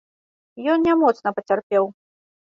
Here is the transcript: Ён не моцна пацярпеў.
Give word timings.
Ён 0.75 0.79
не 0.87 0.95
моцна 1.01 1.33
пацярпеў. 1.39 1.83